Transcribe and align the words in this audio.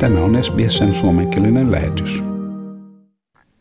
Tämä 0.00 0.20
on 0.20 0.44
SBSn 0.44 0.94
suomenkielinen 0.94 1.72
lähetys. 1.72 2.22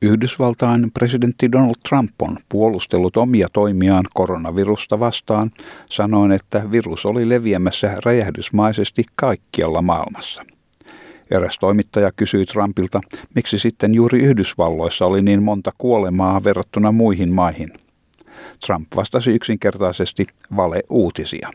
Yhdysvaltain 0.01 0.91
presidentti 0.93 1.51
Donald 1.51 1.75
Trump 1.89 2.11
on 2.21 2.37
puolustellut 2.49 3.17
omia 3.17 3.47
toimiaan 3.53 4.05
koronavirusta 4.13 4.99
vastaan, 4.99 5.51
sanoen, 5.89 6.31
että 6.31 6.71
virus 6.71 7.05
oli 7.05 7.29
leviämässä 7.29 7.97
räjähdysmaisesti 8.05 9.05
kaikkialla 9.15 9.81
maailmassa. 9.81 10.45
Eräs 11.31 11.57
toimittaja 11.59 12.11
kysyi 12.11 12.45
Trumpilta, 12.45 13.01
miksi 13.35 13.59
sitten 13.59 13.93
juuri 13.93 14.19
Yhdysvalloissa 14.19 15.05
oli 15.05 15.21
niin 15.21 15.43
monta 15.43 15.71
kuolemaa 15.77 16.43
verrattuna 16.43 16.91
muihin 16.91 17.33
maihin. 17.33 17.69
Trump 18.65 18.87
vastasi 18.95 19.31
yksinkertaisesti 19.31 20.25
vale-uutisia. 20.55 21.49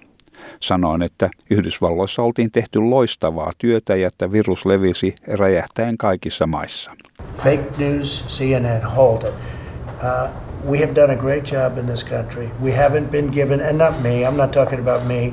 Sanoin, 0.60 1.02
että 1.02 1.30
Yhdysvalloissa 1.50 2.22
oltiin 2.22 2.50
tehty 2.50 2.78
loistavaa 2.78 3.52
työtä 3.58 3.96
ja 3.96 4.08
että 4.08 4.32
virus 4.32 4.66
levisi 4.66 5.14
räjähtäen 5.26 5.98
kaikissa 5.98 6.46
maissa. 6.46 6.90
Fake 7.36 7.64
news, 7.78 8.24
CNN, 8.28 8.82
hold 8.96 9.22
it. 9.22 9.34
Uh, 10.02 10.30
we 10.70 10.78
have 10.78 10.94
done 10.94 11.12
a 11.12 11.16
great 11.16 11.52
job 11.52 11.78
in 11.78 11.86
this 11.86 12.04
country. 12.04 12.50
We 12.62 12.70
haven't 12.70 13.10
been 13.10 13.30
given, 13.32 13.60
and 13.60 13.78
not 13.78 14.02
me, 14.02 14.24
I'm 14.24 14.36
not 14.36 14.52
talking 14.52 14.80
about 14.80 15.06
me, 15.06 15.32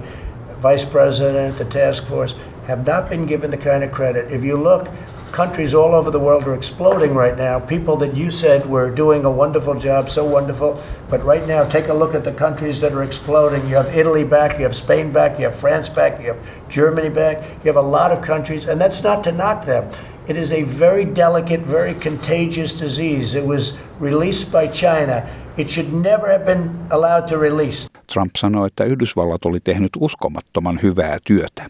Vice 0.61 0.85
President, 0.85 1.57
the 1.57 1.65
task 1.65 2.05
force, 2.05 2.35
have 2.67 2.85
not 2.85 3.09
been 3.09 3.25
given 3.25 3.51
the 3.51 3.57
kind 3.57 3.83
of 3.83 3.91
credit. 3.91 4.31
If 4.31 4.43
you 4.43 4.57
look, 4.57 4.87
countries 5.29 5.73
all 5.73 5.93
over 5.93 6.11
the 6.11 6.19
world 6.19 6.47
are 6.47 6.53
exploding 6.53 7.13
right 7.13 7.37
now. 7.37 7.59
People 7.59 7.95
that 7.97 8.15
you 8.15 8.29
said 8.31 8.65
were 8.65 8.89
doing 8.89 9.25
a 9.25 9.31
wonderful 9.31 9.75
job, 9.75 10.09
so 10.09 10.25
wonderful. 10.25 10.81
But 11.09 11.23
right 11.23 11.47
now, 11.47 11.63
take 11.63 11.87
a 11.87 11.93
look 11.93 12.15
at 12.15 12.23
the 12.23 12.33
countries 12.33 12.81
that 12.81 12.93
are 12.93 13.03
exploding. 13.03 13.61
You 13.69 13.75
have 13.75 13.95
Italy 13.95 14.23
back, 14.23 14.57
you 14.57 14.63
have 14.63 14.75
Spain 14.75 15.11
back, 15.11 15.39
you 15.39 15.45
have 15.45 15.55
France 15.55 15.89
back, 15.89 16.19
you 16.21 16.33
have 16.33 16.69
Germany 16.69 17.09
back. 17.09 17.43
You 17.63 17.73
have 17.73 17.77
a 17.77 17.81
lot 17.81 18.11
of 18.11 18.21
countries, 18.21 18.67
and 18.67 18.81
that's 18.81 19.03
not 19.03 19.23
to 19.23 19.31
knock 19.31 19.65
them. 19.65 19.85
It 20.27 20.37
is 20.37 20.51
a 20.51 20.63
very 20.63 21.05
delicate, 21.05 21.61
very 21.61 21.93
contagious 21.93 22.81
disease. 22.81 23.35
It 23.35 23.45
was 23.45 23.73
released 23.99 24.51
by 24.51 24.67
China. 24.67 25.23
It 25.57 25.69
should 25.69 25.93
never 25.93 26.31
have 26.31 26.45
been 26.45 26.87
allowed 26.91 27.27
to 27.27 27.37
release. 27.37 27.89
Trump 28.13 28.31
sanoi, 28.37 28.67
että 28.67 28.83
Yhdysvallat 28.83 29.45
oli 29.45 29.59
tehnyt 29.63 29.89
uskomattoman 29.99 30.79
hyvää 30.83 31.17
työtä. 31.23 31.69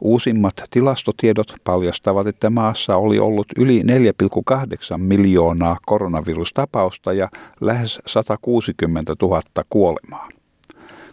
Uusimmat 0.00 0.54
tilastotiedot 0.70 1.54
paljastavat, 1.64 2.26
että 2.26 2.50
maassa 2.50 2.96
oli 2.96 3.18
ollut 3.18 3.46
yli 3.56 3.82
4,8 3.82 4.98
miljoonaa 4.98 5.76
koronavirustapausta 5.86 7.12
ja 7.12 7.28
lähes 7.60 8.00
160 8.06 9.14
000 9.22 9.42
kuolemaa. 9.70 10.28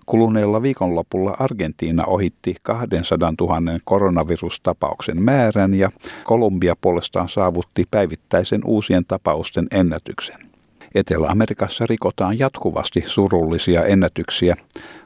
Kuluneella 0.06 0.62
viikonlopulla 0.62 1.36
Argentiina 1.40 2.06
ohitti 2.06 2.56
200 2.64 3.34
000 3.40 3.80
koronavirustapauksen 3.86 5.22
määrän 5.22 5.74
ja 5.74 5.90
Kolumbia 6.24 6.76
puolestaan 6.82 7.30
saavutti 7.30 7.84
päivittäisen 7.92 8.62
uusien 8.66 9.06
tapausten 9.06 9.68
ennätyksen. 9.72 10.55
Etelä-Amerikassa 10.96 11.86
rikotaan 11.90 12.40
jatkuvasti 12.40 13.04
surullisia 13.08 13.84
ennätyksiä, 13.86 14.56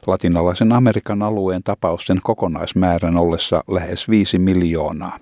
latinalaisen 0.07 0.71
Amerikan 0.71 1.21
alueen 1.21 1.63
tapausten 1.63 2.19
kokonaismäärän 2.23 3.17
ollessa 3.17 3.63
lähes 3.71 4.09
5 4.09 4.39
miljoonaa. 4.39 5.19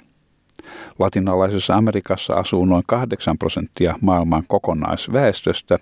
Latinalaisessa 1.00 1.76
Amerikassa 1.76 2.34
asuu 2.34 2.66
noin 2.66 2.84
8 2.88 3.38
prosenttia 3.38 3.96
maailman 4.02 4.44
kokonaisväestöstä, 4.48 5.80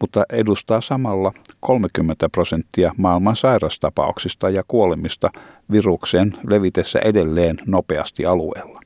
mutta 0.00 0.24
edustaa 0.32 0.80
samalla 0.80 1.32
30 1.60 2.28
prosenttia 2.28 2.94
maailman 2.96 3.36
sairastapauksista 3.36 4.50
ja 4.50 4.62
kuolemista 4.68 5.30
viruksen 5.70 6.34
levitessä 6.48 6.98
edelleen 6.98 7.56
nopeasti 7.66 8.26
alueella. 8.26 8.81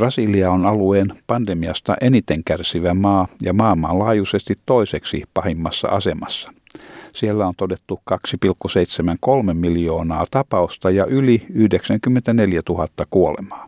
Brasilia 0.00 0.50
on 0.50 0.66
alueen 0.66 1.12
pandemiasta 1.26 1.96
eniten 2.00 2.44
kärsivä 2.44 2.94
maa 2.94 3.28
ja 3.42 3.52
maailmanlaajuisesti 3.52 4.54
toiseksi 4.66 5.24
pahimmassa 5.34 5.88
asemassa. 5.88 6.52
Siellä 7.12 7.46
on 7.46 7.54
todettu 7.56 8.00
2,73 8.10 9.54
miljoonaa 9.54 10.26
tapausta 10.30 10.90
ja 10.90 11.06
yli 11.06 11.46
94 11.54 12.60
000 12.68 12.88
kuolemaa. 13.10 13.66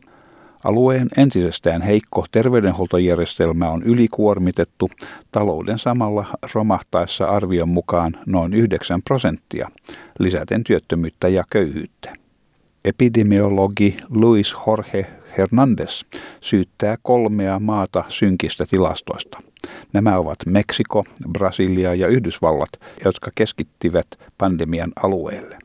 Alueen 0.65 1.09
entisestään 1.17 1.83
heikko 1.83 2.27
terveydenhuoltojärjestelmä 2.33 3.71
on 3.71 3.83
ylikuormitettu 3.83 4.91
talouden 5.33 5.79
samalla 5.79 6.27
romahtaessa 6.55 7.25
arvion 7.25 7.69
mukaan 7.69 8.13
noin 8.27 8.55
9 8.55 9.03
prosenttia, 9.03 9.71
lisäten 10.19 10.65
työttömyyttä 10.65 11.29
ja 11.29 11.45
köyhyyttä. 11.51 12.13
Epidemiologi 12.85 13.97
Luis 14.11 14.55
Jorge 14.67 15.07
Hernandez 15.39 16.03
syyttää 16.41 16.97
kolmea 17.03 17.59
maata 17.59 18.05
synkistä 18.09 18.67
tilastoista. 18.67 19.43
Nämä 19.93 20.19
ovat 20.19 20.39
Meksiko, 20.47 21.05
Brasilia 21.33 21.95
ja 21.95 22.07
Yhdysvallat, 22.07 22.71
jotka 23.05 23.31
keskittivät 23.35 24.07
pandemian 24.39 24.93
alueelle. 25.03 25.59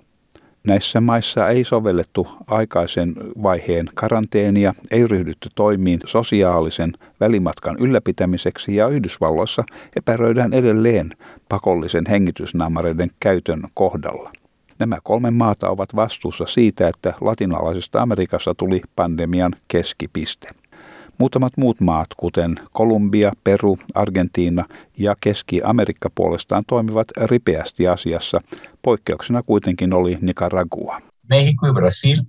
Näissä 0.67 1.01
maissa 1.01 1.49
ei 1.49 1.63
sovellettu 1.63 2.27
aikaisen 2.47 3.13
vaiheen 3.43 3.85
karanteenia, 3.95 4.73
ei 4.91 5.07
ryhdytty 5.07 5.49
toimiin 5.55 5.99
sosiaalisen 6.05 6.93
välimatkan 7.19 7.77
ylläpitämiseksi 7.79 8.75
ja 8.75 8.87
Yhdysvalloissa 8.87 9.63
epäröidään 9.95 10.53
edelleen 10.53 11.11
pakollisen 11.49 12.03
hengitysnaamareiden 12.09 13.09
käytön 13.19 13.61
kohdalla. 13.73 14.31
Nämä 14.79 14.97
kolme 15.03 15.31
maata 15.31 15.69
ovat 15.69 15.95
vastuussa 15.95 16.45
siitä, 16.45 16.87
että 16.87 17.13
latinalaisesta 17.21 18.01
Amerikassa 18.01 18.53
tuli 18.57 18.81
pandemian 18.95 19.55
keskipiste. 19.67 20.49
Muutamat 21.17 21.53
muut 21.57 21.79
maat, 21.81 22.07
kuten 22.17 22.59
Kolumbia, 22.71 23.31
Peru, 23.43 23.77
Argentiina 23.93 24.65
ja 24.97 25.15
Keski-Amerikka 25.21 26.09
puolestaan 26.15 26.63
toimivat 26.67 27.07
ripeästi 27.25 27.87
asiassa. 27.87 28.39
Poikkeuksena 28.81 29.43
kuitenkin 29.43 29.93
oli 29.93 30.17
Nicaragua. 30.21 31.01
México 31.33 31.67
y 31.67 31.73
Brasil 31.73 32.23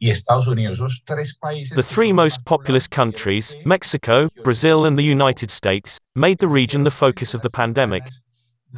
y 0.00 0.10
Estados 0.10 0.46
Unidos, 0.46 0.78
esos 0.78 1.02
tres 1.06 1.38
países. 1.40 1.74
The 1.74 1.94
three 1.94 2.12
most 2.12 2.40
populous 2.48 2.88
countries, 2.96 3.56
Mexico, 3.64 4.28
Brazil 4.42 4.84
and 4.84 4.98
the 4.98 5.12
United 5.12 5.48
States, 5.50 5.96
made 6.14 6.36
the 6.40 6.52
region 6.54 6.84
the 6.84 6.90
focus 6.90 7.34
of 7.34 7.40
the 7.40 7.50
pandemic. 7.56 8.02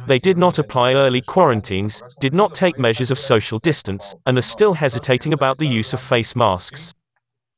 They 0.07 0.19
did 0.19 0.37
not 0.37 0.59
apply 0.59 0.93
early 0.93 1.21
quarantines, 1.21 2.03
did 2.19 2.33
not 2.33 2.53
take 2.53 2.77
measures 2.77 3.11
of 3.11 3.19
social 3.19 3.59
distance, 3.59 4.13
and 4.25 4.37
are 4.37 4.41
still 4.41 4.73
hesitating 4.73 5.33
about 5.33 5.57
the 5.57 5.67
use 5.67 5.93
of 5.93 5.99
face 5.99 6.35
masks. 6.35 6.93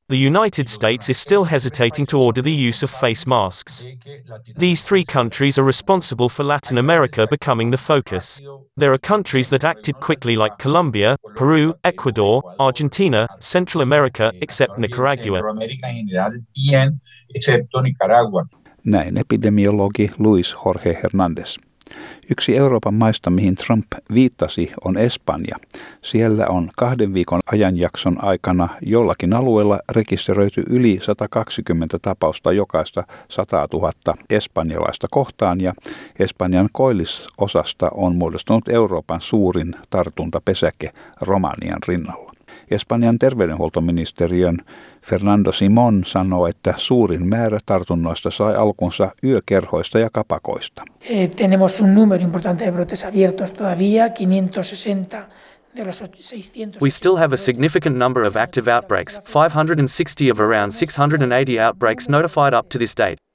The 0.10 0.18
United 0.18 0.70
States 0.70 1.10
is 1.10 1.18
still 1.18 1.44
hesitating 1.44 2.06
to 2.06 2.18
order 2.18 2.42
the 2.42 2.50
use 2.50 2.82
of 2.82 2.90
face 2.90 3.28
masks. 3.28 3.86
These 4.56 4.86
three 4.86 5.04
countries 5.04 5.58
are 5.58 5.66
responsible 5.66 6.30
for 6.30 6.46
Latin 6.46 6.78
America 6.78 7.28
becoming 7.30 7.72
the 7.72 7.78
focus. 7.78 8.40
There 8.78 8.94
are 8.94 8.98
countries 8.98 9.50
that 9.50 9.66
acted 9.66 10.00
quickly 10.00 10.38
like 10.38 10.60
Colombia, 10.60 11.18
Peru, 11.36 11.74
Ecuador, 11.84 12.42
Argentina, 12.58 13.28
Central 13.40 13.82
America, 13.82 14.32
except 14.42 14.78
Nicaragua. 14.78 15.42
Näin 18.86 19.18
epidemiologi 19.18 20.12
Luis 20.18 20.54
Jorge 20.54 20.94
Hernandez. 20.94 21.58
Yksi 22.32 22.58
Euroopan 22.58 22.94
maista, 22.94 23.30
mihin 23.30 23.56
Trump 23.56 23.86
viittasi, 24.14 24.72
on 24.84 24.98
Espanja. 24.98 25.58
Siellä 26.02 26.46
on 26.50 26.70
kahden 26.76 27.14
viikon 27.14 27.40
ajanjakson 27.52 28.24
aikana 28.24 28.70
jollakin 28.82 29.34
alueella 29.34 29.80
rekisteröity 29.92 30.64
yli 30.70 31.00
120 31.02 32.00
tapausta 32.02 32.52
jokaista 32.52 33.04
100 33.30 33.68
000 33.74 33.92
espanjalaista 34.30 35.08
kohtaan 35.12 35.62
ja 35.62 35.74
Espanjan 36.20 36.70
koillisosasta 36.72 37.90
on 37.94 38.16
muodostunut 38.16 38.68
Euroopan 38.68 39.22
suurin 39.22 39.76
tartuntapesäke 39.90 40.92
Romanian 41.22 41.80
rinnalla. 41.88 42.37
Espanjan 42.72 43.20
terveydenhuoltoministeriön 43.20 44.58
Fernando 45.02 45.52
Simon 45.52 46.04
sanoo, 46.06 46.48
että 46.48 46.74
suurin 46.78 47.28
määrä 47.28 47.60
tartunnoista 47.66 48.32
sai 48.32 48.56
alkunsa 48.56 49.12
yökerhoista 49.24 50.00
ja 50.00 50.10
kapakoista. 50.14 50.84
Eh, 51.02 51.30
tenemos 51.30 51.80
un 51.80 51.96
número 51.96 52.24
importante 52.24 52.66
de 52.66 52.72
brotes 52.72 53.06
abiertos 53.06 53.52
todavía, 53.52 54.10
560 54.10 55.28
We 56.82 56.90
still 56.90 57.18
have 57.18 57.34
a 57.34 57.38
significant 57.38 57.98
number 57.98 58.24
of 58.24 58.36
active 58.36 58.68
outbreaks, 58.68 59.20
560 59.26 60.32
of 60.32 60.40
around 60.40 60.72
680 60.72 61.60
outbreaks 61.60 62.10
notified 62.10 62.54
up 62.54 62.70
to 62.70 62.80
this 62.80 62.96
date. 62.96 63.27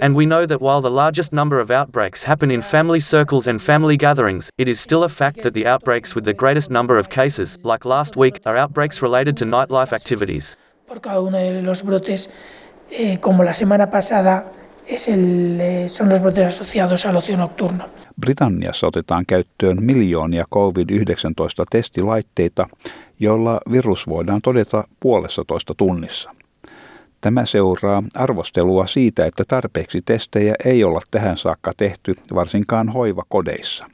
And 0.00 0.14
we 0.14 0.26
know 0.26 0.46
that 0.46 0.60
while 0.60 0.80
the 0.80 0.90
largest 0.90 1.32
number 1.32 1.60
of 1.60 1.70
outbreaks 1.70 2.24
happen 2.24 2.50
in 2.50 2.62
family 2.62 3.00
circles 3.00 3.46
and 3.46 3.60
family 3.60 3.96
gatherings, 3.96 4.50
it 4.58 4.68
is 4.68 4.80
still 4.80 5.04
a 5.04 5.08
fact 5.08 5.42
that 5.42 5.54
the 5.54 5.66
outbreaks 5.66 6.14
with 6.14 6.24
the 6.24 6.34
greatest 6.34 6.70
number 6.70 6.98
of 6.98 7.08
cases, 7.08 7.58
like 7.62 7.84
last 7.84 8.16
week, 8.16 8.40
are 8.46 8.56
outbreaks 8.56 9.02
related 9.02 9.36
to 9.36 9.44
nightlife 9.44 9.92
activities. 9.92 10.56
Por 10.86 11.00
cada 11.00 11.20
uno 11.20 11.38
de 11.38 11.62
los 11.62 11.82
brotes, 11.82 12.34
eh, 12.90 13.18
como 13.20 13.44
la 13.44 13.52
semana 13.52 13.90
pasada, 13.90 14.52
es 14.86 15.08
el, 15.08 15.60
eh, 15.60 15.88
son 15.88 16.08
los 16.08 16.22
brotes 16.22 16.46
asociados 16.46 17.04
al 17.06 17.16
ocio 17.16 17.36
nocturno. 17.36 17.84
Britanniassa 18.20 18.86
otetaan 18.86 19.26
käyttöön 19.26 19.82
miljoonia 19.82 20.44
COVID-19 20.54 21.64
testilaitteita, 21.70 22.68
joilla 23.20 23.60
virus 23.72 24.06
voidaan 24.06 24.42
todeta 24.42 24.84
puolessa 25.00 25.44
toista 25.46 25.74
tunnissa. 25.74 26.30
Tämä 27.20 27.46
seuraa 27.46 28.02
arvostelua 28.14 28.86
siitä, 28.86 29.26
että 29.26 29.44
tarpeeksi 29.48 30.02
testejä 30.04 30.54
ei 30.64 30.84
olla 30.84 31.00
tähän 31.10 31.36
saakka 31.36 31.72
tehty, 31.76 32.12
varsinkaan 32.34 32.88
hoivakodeissa. 32.88 33.86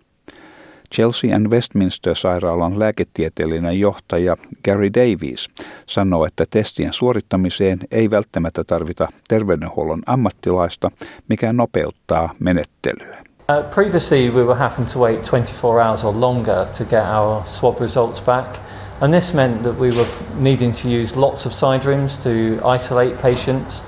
Chelsea 0.94 1.36
and 1.36 1.46
Westminster-sairaalan 1.46 2.78
lääketieteellinen 2.78 3.80
johtaja 3.80 4.36
Gary 4.64 4.90
Davies 4.94 5.48
sanoo, 5.86 6.26
että 6.26 6.44
testien 6.50 6.92
suorittamiseen 6.92 7.78
ei 7.90 8.10
välttämättä 8.10 8.64
tarvita 8.64 9.08
terveydenhuollon 9.28 10.02
ammattilaista, 10.06 10.90
mikä 11.28 11.52
nopeuttaa 11.52 12.34
menettelyä. 12.38 13.24
Uh, 13.50 13.70
previously, 13.74 14.30
we 14.30 14.42
were 14.42 14.58
having 14.58 14.86
to 14.92 14.98
wait 14.98 15.28
24 15.30 15.84
hours 15.84 16.04
or 16.04 16.14
longer 16.20 16.66
to 16.78 16.84
get 16.84 17.04
our 17.18 17.42
swab 17.44 17.80
results 17.80 18.22
back, 18.22 18.56
and 19.04 19.12
this 19.12 19.34
meant 19.34 19.62
that 19.64 19.74
we 19.74 19.90
were 19.90 20.08
needing 20.36 20.72
to 20.72 20.88
use 20.88 21.14
lots 21.14 21.44
of 21.44 21.52
side 21.52 21.84
rooms 21.84 22.16
to 22.16 22.58
isolate 22.64 23.18
patients. 23.18 23.82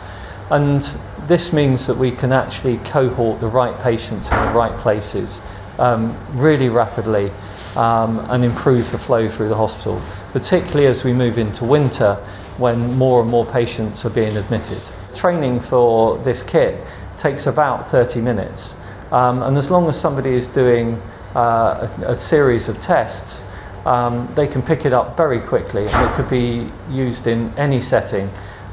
And 0.51 0.83
this 1.27 1.55
means 1.55 1.87
that 1.87 1.97
we 1.97 2.11
can 2.11 2.33
actually 2.33 2.77
cohort 2.85 3.41
the 3.41 3.49
right 3.49 3.75
patients 3.81 4.31
in 4.31 4.37
the 4.37 4.53
right 4.53 4.79
places 4.81 5.41
um, 5.79 6.15
really 6.39 6.69
rapidly 6.69 7.31
um, 7.77 8.19
and 8.29 8.45
improve 8.45 8.91
the 8.91 8.99
flow 8.99 9.27
through 9.27 9.49
the 9.49 9.57
hospital, 9.57 10.03
particularly 10.33 10.87
as 10.87 11.03
we 11.03 11.15
move 11.15 11.39
into 11.39 11.65
winter 11.65 12.17
when 12.59 12.95
more 12.99 13.23
and 13.23 13.31
more 13.31 13.47
patients 13.47 14.05
are 14.05 14.11
being 14.11 14.37
admitted. 14.37 14.83
Training 15.15 15.61
for 15.61 16.19
this 16.19 16.43
kit 16.43 16.87
takes 17.17 17.47
about 17.47 17.87
30 17.87 18.21
minutes, 18.21 18.75
um, 19.13 19.43
and 19.43 19.57
as 19.57 19.71
long 19.71 19.89
as 19.89 19.99
somebody 19.99 20.35
is 20.35 20.47
doing 20.47 21.01
uh, 21.35 21.89
a, 22.03 22.13
a, 22.13 22.17
series 22.19 22.69
of 22.69 22.79
tests, 22.81 23.43
um, 23.87 24.29
they 24.35 24.47
can 24.47 24.63
pick 24.63 24.87
it 24.87 24.93
up 24.93 25.17
very 25.17 25.41
quickly 25.41 25.87
and 25.89 26.05
it 26.07 26.17
could 26.17 26.29
be 26.29 26.67
used 26.91 27.27
in 27.27 27.51
any 27.57 27.81
setting 27.81 28.29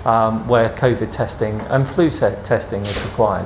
um, 0.05 0.49
where 0.49 0.69
COVID 0.69 1.11
testing 1.11 1.61
and 1.69 1.85
flu 1.85 2.09
testing 2.43 2.85
is 2.85 3.03
required. 3.03 3.45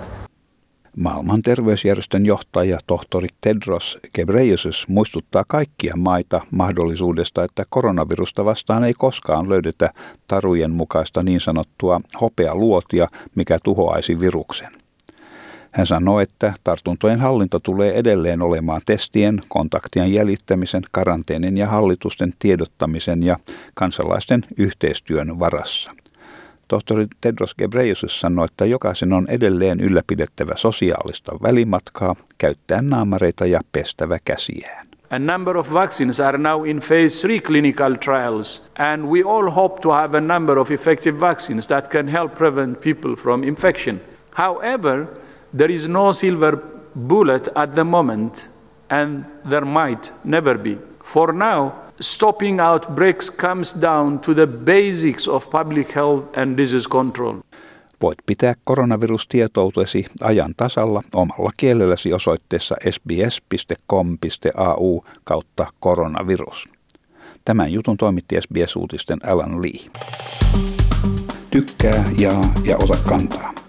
Maailman 0.97 1.41
terveysjärjestön 1.41 2.25
johtaja 2.25 2.79
tohtori 2.87 3.27
Tedros 3.41 3.97
Ghebreyesus 4.13 4.87
muistuttaa 4.87 5.43
kaikkia 5.47 5.93
maita 5.97 6.41
mahdollisuudesta, 6.51 7.43
että 7.43 7.63
koronavirusta 7.69 8.45
vastaan 8.45 8.83
ei 8.83 8.93
koskaan 8.93 9.49
löydetä 9.49 9.89
tarujen 10.27 10.71
mukaista 10.71 11.23
niin 11.23 11.41
sanottua 11.41 12.01
hopealuotia, 12.21 13.07
mikä 13.35 13.59
tuhoaisi 13.63 14.19
viruksen. 14.19 14.86
Hän 15.77 15.87
sanoi, 15.87 16.23
että 16.23 16.53
tartuntojen 16.63 17.19
hallinta 17.19 17.59
tulee 17.59 17.93
edelleen 17.93 18.41
olemaan 18.41 18.81
testien, 18.85 19.41
kontaktien 19.49 20.13
jäljittämisen, 20.13 20.83
karanteenin 20.91 21.57
ja 21.57 21.67
hallitusten 21.67 22.33
tiedottamisen 22.39 23.23
ja 23.23 23.37
kansalaisten 23.73 24.45
yhteistyön 24.57 25.39
varassa– 25.39 25.91
Tohtori 26.67 27.07
Tedros 27.21 27.55
Ghebreyesus 27.55 28.19
sanoi, 28.19 28.45
että 28.45 28.65
jokaisen 28.65 29.13
on 29.13 29.27
edelleen 29.29 29.79
ylläpidettävä 29.79 30.53
sosiaalista 30.55 31.31
välimatkaa, 31.41 32.15
käyttää 32.37 32.81
naamareita 32.81 33.45
ja 33.45 33.61
pestävä 33.71 34.17
käsiään. 34.25 34.87
A 35.09 35.19
number 35.19 35.57
of 35.57 35.73
vaccines 35.73 36.19
are 36.19 36.37
now 36.37 36.67
in 36.67 36.79
phase 36.79 37.27
3 37.27 37.39
clinical 37.39 37.95
trials, 37.95 38.71
and 38.79 39.03
we 39.03 39.23
all 39.25 39.49
hope 39.49 39.81
to 39.81 39.91
have 39.91 40.17
a 40.17 40.21
number 40.21 40.57
of 40.57 40.71
effective 40.71 41.19
vaccines 41.19 41.67
that 41.67 41.89
can 41.89 42.07
help 42.07 42.33
prevent 42.33 42.81
people 42.81 43.15
from 43.15 43.43
infection. 43.43 44.01
However, 44.31 45.05
there 45.57 45.73
is 45.73 45.89
no 45.89 46.13
silver 46.13 46.57
bullet 47.07 47.49
at 47.55 47.71
the 47.71 47.83
moment, 47.83 48.49
and 48.89 49.25
there 49.49 49.65
might 49.65 50.13
never 50.23 50.57
be. 50.57 50.77
For 51.03 51.33
now, 51.33 51.71
stopping 51.99 52.59
outbreaks 52.59 53.31
comes 53.31 53.81
down 53.81 54.19
to 54.19 54.33
the 54.33 54.47
basics 54.47 55.27
of 55.27 55.49
public 55.49 55.95
health 55.95 56.37
and 56.37 56.57
disease 56.57 56.89
control. 56.89 57.35
Voit 58.01 58.17
pitää 58.25 58.53
koronavirustietoutesi 58.63 60.05
ajan 60.21 60.53
tasalla 60.57 61.03
omalla 61.13 61.51
kielelläsi 61.57 62.13
osoitteessa 62.13 62.75
sbs.com.au 62.91 63.81
kautta 65.23 65.67
koronavirus. 65.79 66.65
Tämän 67.45 67.73
jutun 67.73 67.97
toimitti 67.97 68.35
SBS-uutisten 68.41 69.19
Alan 69.29 69.61
Lee. 69.61 69.91
Tykkää, 71.49 72.03
jaa 72.19 72.53
ja 72.63 72.77
ota 72.77 72.97
kantaa. 73.09 73.56